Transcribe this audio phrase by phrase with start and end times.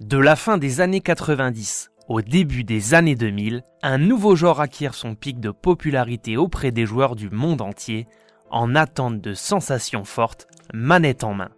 [0.00, 4.94] De la fin des années 90 au début des années 2000, un nouveau genre acquiert
[4.94, 8.06] son pic de popularité auprès des joueurs du monde entier
[8.50, 11.50] en attente de sensations fortes, manette en main.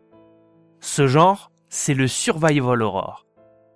[0.81, 3.27] Ce genre, c'est le Survival Horror.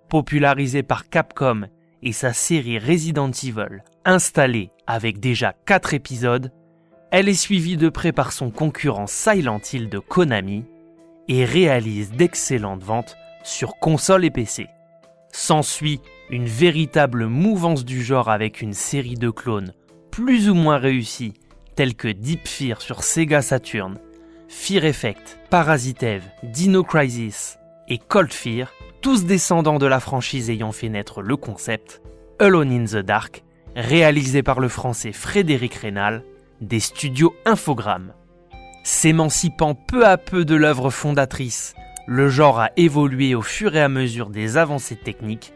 [0.09, 1.67] Popularisé par Capcom
[2.03, 6.51] et sa série Resident Evil, installée avec déjà 4 épisodes,
[7.11, 10.65] elle est suivie de près par son concurrent Silent Hill de Konami
[11.29, 13.15] et réalise d'excellentes ventes
[13.47, 14.67] sur console et PC.
[15.31, 19.73] S'ensuit une véritable mouvance du genre avec une série de clones
[20.11, 21.33] plus ou moins réussis
[21.75, 23.99] tels que Deep Fear sur Sega Saturn,
[24.49, 26.05] Fear Effect, Parasite
[26.43, 27.57] Dino Crisis
[27.87, 32.01] et Cold Fear, tous descendants de la franchise ayant fait naître le concept,
[32.39, 33.43] Alone in the Dark,
[33.75, 36.23] réalisé par le français Frédéric Rénal,
[36.59, 38.13] des studios Infogrames.
[38.83, 41.75] S'émancipant peu à peu de l'œuvre fondatrice,
[42.07, 45.53] le genre a évolué au fur et à mesure des avancées techniques,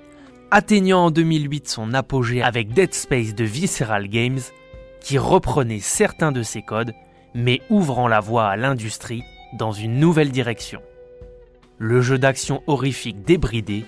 [0.52, 4.42] atteignant en 2008 son apogée avec Dead Space de Visceral Games,
[5.00, 6.94] qui reprenait certains de ses codes,
[7.34, 10.82] mais ouvrant la voie à l'industrie dans une nouvelle direction.
[11.78, 13.86] Le jeu d'action horrifique débridé,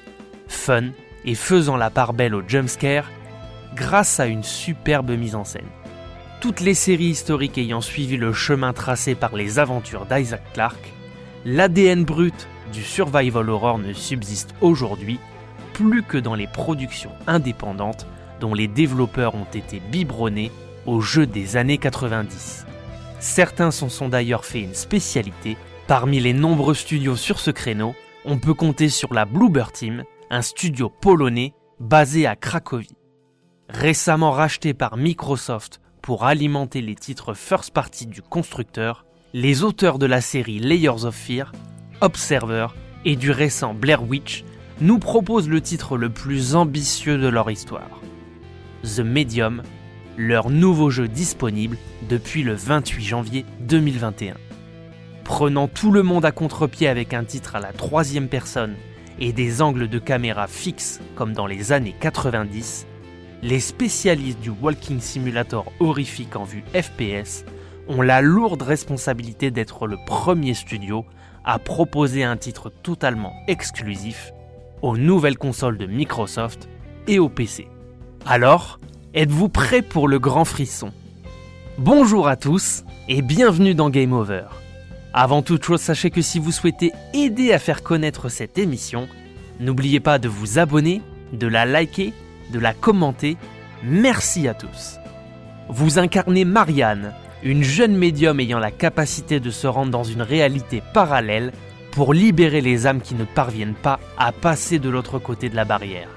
[0.48, 0.86] fun
[1.26, 3.12] et faisant la part belle au jumpscare
[3.76, 5.70] grâce à une superbe mise en scène
[6.44, 10.92] toutes les séries historiques ayant suivi le chemin tracé par les aventures d'Isaac Clarke,
[11.46, 12.50] l'ADN brut
[12.82, 15.20] survival horror ne subsiste aujourd'hui
[15.74, 18.08] plus que dans les productions indépendantes
[18.40, 20.52] dont les développeurs ont été biberonnés
[20.86, 22.66] aux jeux des années 90.
[23.20, 25.58] Certains s'en sont d'ailleurs fait une spécialité.
[25.88, 30.42] Parmi les nombreux studios sur ce créneau, on peut compter sur la Bluebird Team, un
[30.42, 32.98] studio polonais basé à Cracovie.
[33.70, 40.06] Récemment racheté par Microsoft pour alimenter les titres first party du constructeur, les auteurs de
[40.06, 41.52] la série Layers of Fear,
[42.04, 42.68] Observer
[43.06, 44.44] et du récent Blair Witch
[44.82, 48.02] nous proposent le titre le plus ambitieux de leur histoire.
[48.84, 49.64] The Medium,
[50.18, 51.78] leur nouveau jeu disponible
[52.10, 54.34] depuis le 28 janvier 2021.
[55.24, 58.76] Prenant tout le monde à contre-pied avec un titre à la troisième personne
[59.18, 62.86] et des angles de caméra fixes comme dans les années 90,
[63.44, 67.46] les spécialistes du Walking Simulator horrifique en vue FPS
[67.88, 71.06] ont la lourde responsabilité d'être le premier studio
[71.46, 74.32] à proposer un titre totalement exclusif
[74.82, 76.70] aux nouvelles consoles de Microsoft
[77.08, 77.68] et au PC.
[78.26, 78.80] Alors,
[79.14, 80.92] êtes-vous prêts pour le grand frisson?
[81.78, 84.46] Bonjour à tous et bienvenue dans Game Over.
[85.14, 89.08] Avant toute chose, sachez que si vous souhaitez aider à faire connaître cette émission,
[89.60, 91.02] n'oubliez pas de vous abonner,
[91.34, 92.14] de la liker
[92.54, 93.38] de la commenter.
[93.84, 94.98] Merci à tous.
[95.70, 100.82] Vous incarnez Marianne, une jeune médium ayant la capacité de se rendre dans une réalité
[100.94, 101.52] parallèle
[101.92, 105.66] pour libérer les âmes qui ne parviennent pas à passer de l'autre côté de la
[105.66, 106.08] barrière.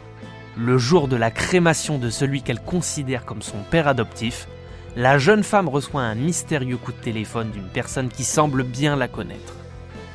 [0.56, 4.47] Le jour de la crémation de celui qu'elle considère comme son père adoptif,
[4.94, 9.08] la jeune femme reçoit un mystérieux coup de téléphone d'une personne qui semble bien la
[9.08, 9.54] connaître.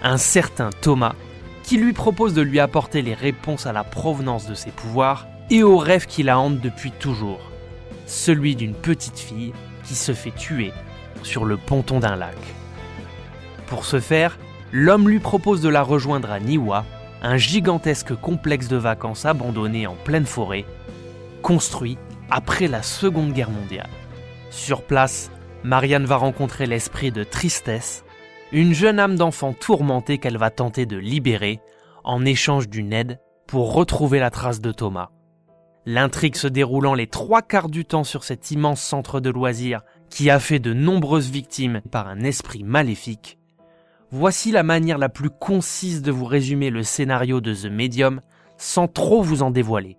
[0.03, 1.13] Un certain Thomas,
[1.63, 5.61] qui lui propose de lui apporter les réponses à la provenance de ses pouvoirs et
[5.61, 7.51] au rêve qui la hante depuis toujours,
[8.07, 9.51] celui d'une petite fille
[9.83, 10.71] qui se fait tuer
[11.23, 12.37] sur le ponton d'un lac.
[13.67, 14.37] Pour ce faire,
[14.71, 16.85] l'homme lui propose de la rejoindre à Niwa,
[17.21, 20.65] un gigantesque complexe de vacances abandonné en pleine forêt,
[21.41, 21.97] construit
[22.29, 23.89] après la Seconde Guerre mondiale.
[24.49, 25.31] Sur place,
[25.63, 28.03] Marianne va rencontrer l'esprit de Tristesse,
[28.51, 31.59] une jeune âme d'enfant tourmentée qu'elle va tenter de libérer
[32.03, 35.09] en échange d'une aide pour retrouver la trace de Thomas.
[35.85, 39.81] L'intrigue se déroulant les trois quarts du temps sur cet immense centre de loisirs
[40.11, 43.39] qui a fait de nombreuses victimes par un esprit maléfique,
[44.11, 48.21] voici la manière la plus concise de vous résumer le scénario de The Medium
[48.57, 49.97] sans trop vous en dévoiler.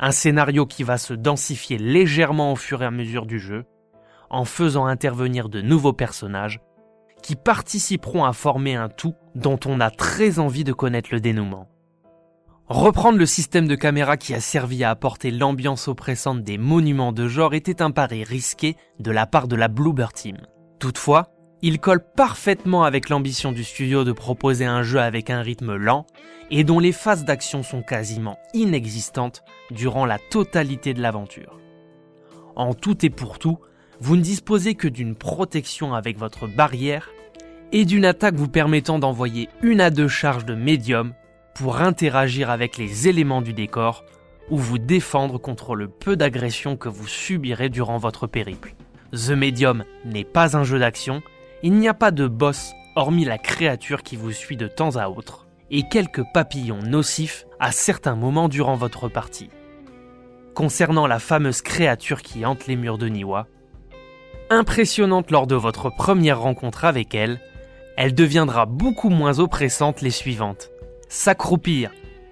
[0.00, 3.64] Un scénario qui va se densifier légèrement au fur et à mesure du jeu,
[4.30, 6.60] en faisant intervenir de nouveaux personnages
[7.22, 11.68] qui participeront à former un tout dont on a très envie de connaître le dénouement.
[12.68, 17.28] Reprendre le système de caméra qui a servi à apporter l'ambiance oppressante des monuments de
[17.28, 20.38] genre était un pari risqué de la part de la Bluebird Team.
[20.78, 21.28] Toutefois,
[21.60, 26.06] il colle parfaitement avec l'ambition du studio de proposer un jeu avec un rythme lent
[26.50, 31.60] et dont les phases d'action sont quasiment inexistantes durant la totalité de l'aventure.
[32.56, 33.58] En tout et pour tout,
[34.00, 37.10] vous ne disposez que d'une protection avec votre barrière
[37.72, 41.12] et d'une attaque vous permettant d'envoyer une à deux charges de médium
[41.54, 44.04] pour interagir avec les éléments du décor
[44.50, 48.74] ou vous défendre contre le peu d'agression que vous subirez durant votre périple.
[49.12, 51.22] The Medium n'est pas un jeu d'action,
[51.62, 55.08] il n'y a pas de boss hormis la créature qui vous suit de temps à
[55.08, 59.50] autre, et quelques papillons nocifs à certains moments durant votre partie.
[60.54, 63.46] Concernant la fameuse créature qui hante les murs de Niwa,
[64.50, 67.40] impressionnante lors de votre première rencontre avec elle,
[67.96, 70.70] elle deviendra beaucoup moins oppressante les suivantes.
[71.08, 71.90] S'accroupir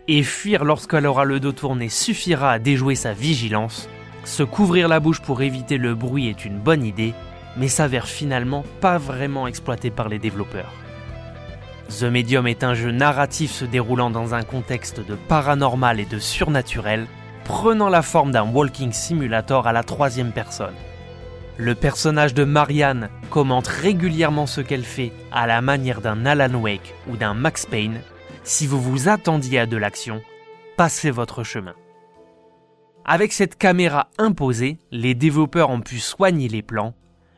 [0.09, 3.89] et fuir lorsqu'elle aura le dos tourné suffira à déjouer sa vigilance.
[4.25, 7.15] Se couvrir la bouche pour éviter le bruit est une bonne idée,
[7.57, 10.73] mais s'avère finalement pas vraiment exploité par les développeurs.
[11.89, 16.19] The Medium est un jeu narratif se déroulant dans un contexte de paranormal et de
[16.19, 17.07] surnaturel,
[17.45, 20.75] prenant la forme d'un walking simulator à la troisième personne.
[21.59, 26.95] Le personnage de Marianne commente régulièrement ce qu'elle fait à la manière d'un Alan Wake
[27.09, 28.01] ou d'un Max Payne.
[28.45, 30.21] Si vous vous attendiez à de l'action,
[30.77, 31.75] passez votre chemin.
[33.05, 36.95] Avec cette caméra imposée, les développeurs ont pu soigner les plans.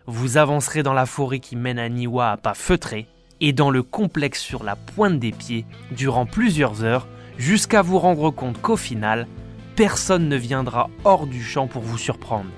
[0.06, 3.06] Vous avancerez dans la forêt qui mène à Niwa à pas feutrés
[3.43, 8.31] et dans le complexe sur la pointe des pieds durant plusieurs heures jusqu'à vous rendre
[8.31, 9.27] compte qu'au final,
[9.77, 12.50] personne ne viendra hors du champ pour vous surprendre.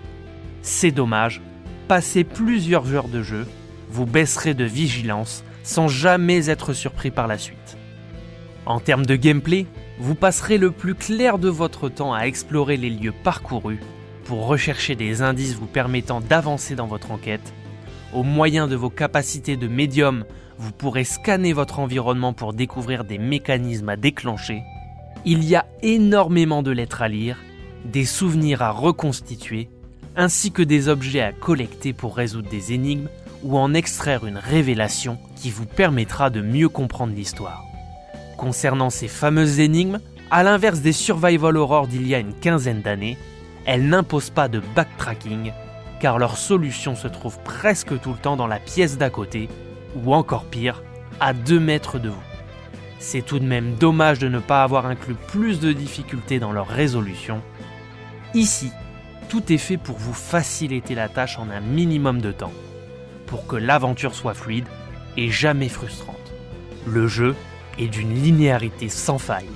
[0.62, 1.40] C'est dommage,
[1.88, 3.44] passez plusieurs heures de jeu,
[3.88, 7.76] vous baisserez de vigilance sans jamais être surpris par la suite.
[8.66, 9.66] En termes de gameplay,
[9.98, 13.80] vous passerez le plus clair de votre temps à explorer les lieux parcourus
[14.24, 17.54] pour rechercher des indices vous permettant d'avancer dans votre enquête.
[18.12, 20.24] Au moyen de vos capacités de médium,
[20.58, 24.62] vous pourrez scanner votre environnement pour découvrir des mécanismes à déclencher.
[25.24, 27.38] Il y a énormément de lettres à lire,
[27.84, 29.68] des souvenirs à reconstituer
[30.16, 33.08] ainsi que des objets à collecter pour résoudre des énigmes
[33.44, 37.65] ou en extraire une révélation qui vous permettra de mieux comprendre l'histoire.
[38.36, 39.98] Concernant ces fameuses énigmes,
[40.30, 43.16] à l'inverse des survival horror d'il y a une quinzaine d'années,
[43.64, 45.52] elles n'imposent pas de backtracking,
[46.00, 49.48] car leur solution se trouve presque tout le temps dans la pièce d'à côté,
[49.94, 50.82] ou encore pire,
[51.20, 52.22] à 2 mètres de vous.
[52.98, 56.66] C'est tout de même dommage de ne pas avoir inclus plus de difficultés dans leur
[56.66, 57.40] résolution.
[58.34, 58.70] Ici,
[59.28, 62.52] tout est fait pour vous faciliter la tâche en un minimum de temps,
[63.26, 64.66] pour que l'aventure soit fluide
[65.16, 66.16] et jamais frustrante.
[66.86, 67.34] Le jeu
[67.78, 69.49] est d'une linéarité sans faille.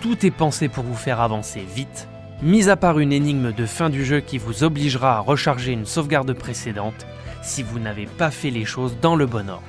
[0.00, 2.08] Tout est pensé pour vous faire avancer vite,
[2.42, 5.86] mis à part une énigme de fin du jeu qui vous obligera à recharger une
[5.86, 7.06] sauvegarde précédente
[7.42, 9.62] si vous n'avez pas fait les choses dans le bon ordre.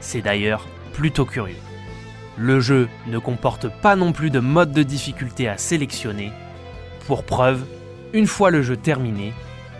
[0.00, 1.56] C'est d'ailleurs plutôt curieux.
[2.36, 6.32] Le jeu ne comporte pas non plus de mode de difficulté à sélectionner.
[7.06, 7.64] Pour preuve,
[8.12, 9.32] une fois le jeu terminé,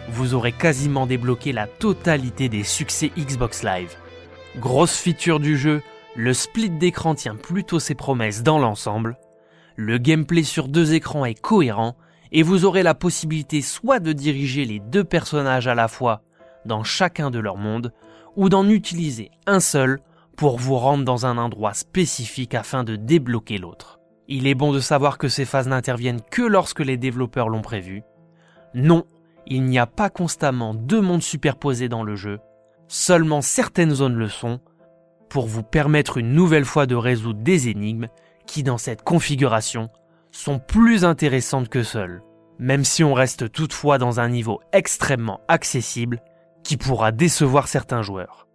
[0.09, 3.95] vous aurez quasiment débloqué la totalité des succès Xbox Live.
[4.57, 5.83] Grosse feature du jeu,
[6.17, 9.19] le split d'écran tient plutôt ses promesses dans l'ensemble.
[9.77, 11.97] Le gameplay sur deux écrans est cohérent
[12.33, 16.23] et vous aurez la possibilité soit de diriger les deux personnages à la fois
[16.65, 17.93] dans chacun de leurs mondes,
[18.37, 19.99] ou d'en utiliser un seul
[20.37, 23.99] pour vous rendre dans un endroit spécifique afin de débloquer l'autre.
[24.29, 28.03] Il est bon de savoir que ces phases n'interviennent que lorsque les développeurs l'ont prévu,
[28.75, 29.05] non,
[29.47, 32.39] il n'y a pas constamment deux mondes superposés dans le jeu,
[32.87, 34.61] seulement certaines zones le sont,
[35.31, 38.09] pour vous permettre une nouvelle fois de résoudre des énigmes
[38.47, 39.89] qui dans cette configuration
[40.33, 42.23] sont plus intéressantes que seules,
[42.59, 46.21] même si on reste toutefois dans un niveau extrêmement accessible
[46.65, 48.49] qui pourra décevoir certains joueurs.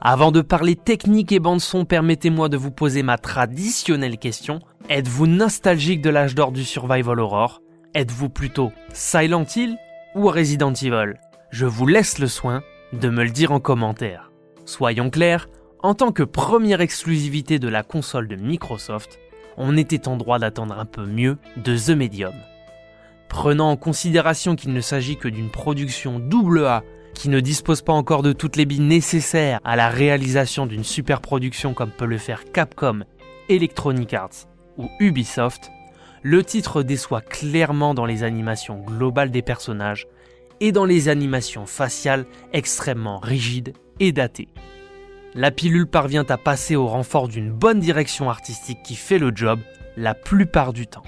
[0.00, 4.60] Avant de parler technique et bande son, permettez-moi de vous poser ma traditionnelle question.
[4.88, 7.62] Êtes-vous nostalgique de l'âge d'or du survival horror
[7.94, 9.76] Êtes-vous plutôt Silent Hill
[10.14, 11.14] ou Resident Evil?
[11.50, 12.62] Je vous laisse le soin
[12.92, 14.30] de me le dire en commentaire.
[14.66, 15.48] Soyons clairs,
[15.80, 19.18] en tant que première exclusivité de la console de Microsoft,
[19.56, 22.34] on était en droit d'attendre un peu mieux de The Medium.
[23.28, 26.82] Prenant en considération qu'il ne s'agit que d'une production double A
[27.14, 31.20] qui ne dispose pas encore de toutes les billes nécessaires à la réalisation d'une super
[31.20, 33.04] production comme peut le faire Capcom,
[33.48, 35.70] Electronic Arts ou Ubisoft,
[36.22, 40.06] le titre déçoit clairement dans les animations globales des personnages
[40.60, 44.48] et dans les animations faciales extrêmement rigides et datées.
[45.34, 49.60] La pilule parvient à passer au renfort d'une bonne direction artistique qui fait le job
[49.96, 51.02] la plupart du temps.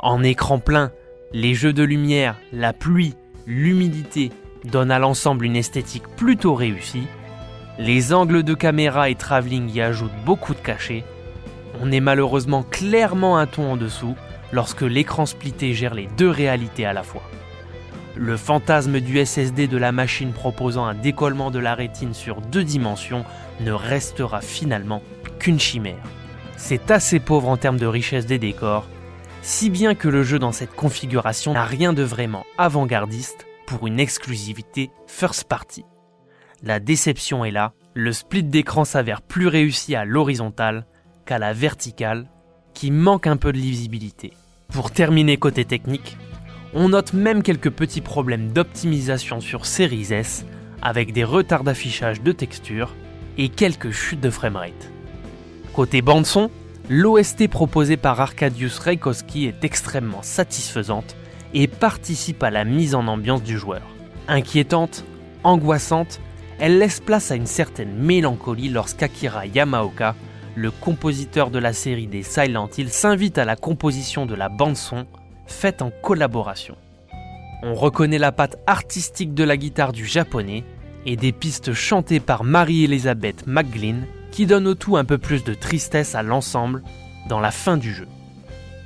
[0.00, 0.90] En écran plein,
[1.32, 3.14] les jeux de lumière, la pluie,
[3.46, 4.30] l'humidité
[4.64, 7.06] donnent à l'ensemble une esthétique plutôt réussie.
[7.78, 11.04] Les angles de caméra et travelling y ajoutent beaucoup de cachets.
[11.80, 14.14] On est malheureusement clairement un ton en dessous,
[14.52, 17.22] lorsque l'écran splitté gère les deux réalités à la fois.
[18.16, 22.64] Le fantasme du SSD de la machine proposant un décollement de la rétine sur deux
[22.64, 23.24] dimensions
[23.60, 25.02] ne restera finalement
[25.38, 26.02] qu'une chimère.
[26.56, 28.86] C'est assez pauvre en termes de richesse des décors,
[29.40, 33.98] si bien que le jeu dans cette configuration n'a rien de vraiment avant-gardiste pour une
[33.98, 35.84] exclusivité first party.
[36.62, 40.86] La déception est là, le split d'écran s'avère plus réussi à l'horizontale
[41.32, 42.26] à la verticale
[42.74, 44.32] qui manque un peu de lisibilité.
[44.68, 46.16] Pour terminer côté technique,
[46.74, 50.46] on note même quelques petits problèmes d'optimisation sur Series S
[50.80, 52.94] avec des retards d'affichage de texture
[53.38, 54.90] et quelques chutes de framerate.
[55.74, 56.50] Côté bande son,
[56.88, 61.16] l'OST proposée par Arkadiusz Reikowski est extrêmement satisfaisante
[61.54, 63.82] et participe à la mise en ambiance du joueur.
[64.28, 65.04] Inquiétante,
[65.44, 66.20] angoissante,
[66.58, 70.14] elle laisse place à une certaine mélancolie lorsqu'Akira Yamaoka,
[70.54, 75.06] le compositeur de la série des Silent Hill, s'invite à la composition de la bande-son
[75.52, 76.76] faite en collaboration.
[77.62, 80.64] On reconnaît la patte artistique de la guitare du japonais
[81.06, 85.54] et des pistes chantées par Marie-Elisabeth McGlynn qui donnent au tout un peu plus de
[85.54, 86.82] tristesse à l'ensemble
[87.28, 88.08] dans la fin du jeu.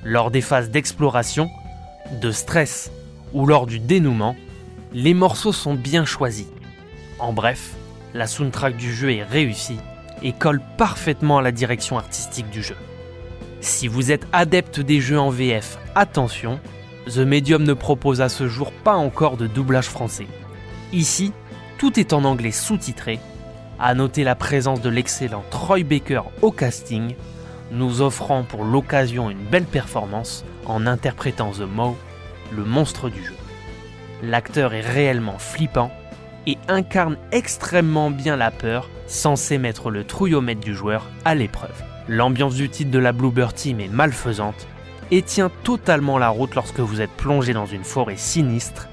[0.05, 1.51] Lors des phases d'exploration,
[2.21, 2.91] de stress
[3.33, 4.37] ou lors du dénouement,
[4.93, 6.47] les morceaux sont bien choisis.
[7.19, 7.75] En bref,
[8.13, 9.79] la soundtrack du jeu est réussie
[10.23, 12.77] et colle parfaitement à la direction artistique du jeu.
[13.61, 16.61] Si vous êtes adepte des jeux en VF, attention,
[17.07, 20.27] The Medium ne propose à ce jour pas encore de doublage français.
[20.93, 21.33] Ici,
[21.79, 23.19] tout est en anglais sous-titré.
[23.79, 27.15] À noter la présence de l'excellent Troy Baker au casting,
[27.71, 31.97] nous offrant pour l'occasion une belle performance en interprétant The Maw,
[32.55, 33.35] le monstre du jeu.
[34.23, 35.91] L'acteur est réellement flippant
[36.47, 41.83] et incarne extrêmement bien la peur, censée mettre le trouillomètre du joueur à l'épreuve.
[42.09, 44.69] L'ambiance du titre de la Bluebird Team est malfaisante
[45.11, 48.89] et tient totalement la route lorsque vous êtes plongé dans une forêt sinistre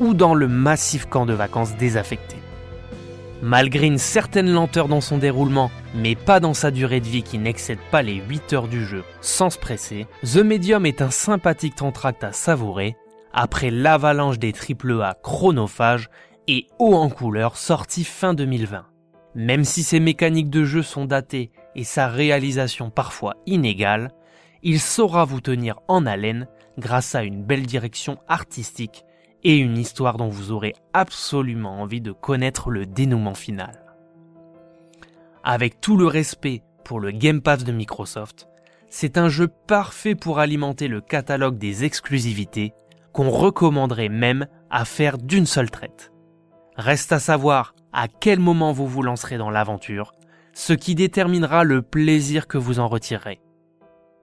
[0.00, 2.36] ou dans le massif camp de vacances désaffecté.
[3.42, 7.38] Malgré une certaine lenteur dans son déroulement, mais pas dans sa durée de vie qui
[7.38, 11.76] n'excède pas les 8 heures du jeu sans se presser, The Medium est un sympathique
[11.76, 12.96] tentracte à savourer
[13.32, 16.08] après l'avalanche des AAA chronophages
[16.48, 18.86] et haut en couleur sorti fin 2020.
[19.34, 24.10] Même si ses mécaniques de jeu sont datées et sa réalisation parfois inégale,
[24.62, 29.04] il saura vous tenir en haleine grâce à une belle direction artistique
[29.44, 33.84] et une histoire dont vous aurez absolument envie de connaître le dénouement final.
[35.44, 38.48] Avec tout le respect pour le Game Pass de Microsoft,
[38.88, 42.72] c'est un jeu parfait pour alimenter le catalogue des exclusivités
[43.12, 46.12] qu'on recommanderait même à faire d'une seule traite.
[46.76, 50.12] Reste à savoir à quel moment vous vous lancerez dans l'aventure,
[50.56, 53.40] ce qui déterminera le plaisir que vous en retirerez.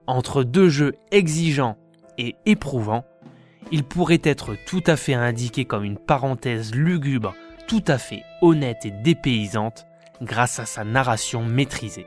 [0.08, 1.78] Entre deux jeux exigeants
[2.18, 3.04] et éprouvants,
[3.70, 7.36] il pourrait être tout à fait indiqué comme une parenthèse lugubre,
[7.68, 9.86] tout à fait honnête et dépaysante,
[10.22, 12.06] grâce à sa narration maîtrisée.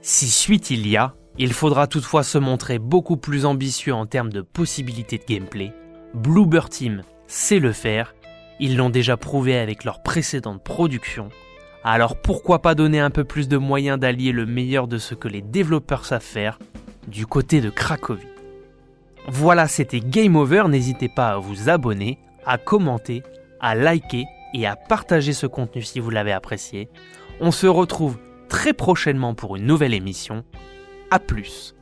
[0.00, 4.32] Si suite il y a, il faudra toutefois se montrer beaucoup plus ambitieux en termes
[4.32, 5.72] de possibilités de gameplay.
[6.14, 8.14] Bluebird Team sait le faire,
[8.60, 11.30] ils l'ont déjà prouvé avec leur précédente production,
[11.84, 15.28] alors pourquoi pas donner un peu plus de moyens d'allier le meilleur de ce que
[15.28, 16.58] les développeurs savent faire
[17.08, 18.26] du côté de Cracovie.
[19.28, 20.64] Voilà, c'était Game Over.
[20.68, 23.22] N'hésitez pas à vous abonner, à commenter,
[23.60, 26.88] à liker et à partager ce contenu si vous l'avez apprécié.
[27.40, 28.18] On se retrouve
[28.48, 30.44] très prochainement pour une nouvelle émission.
[31.10, 31.74] A plus